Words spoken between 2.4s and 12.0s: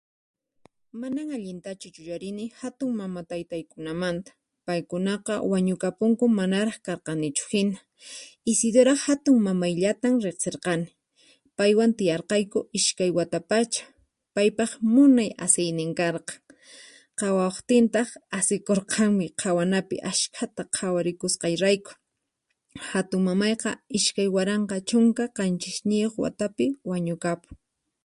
hatunmamataytaykunamanta, paykunaqa wañukapunku manaraq karkanichu hina. Isidora hatun mamayllatam riqsirqani, paywan